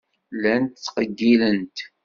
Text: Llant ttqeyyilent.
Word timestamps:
Llant 0.35 0.73
ttqeyyilent. 0.79 1.77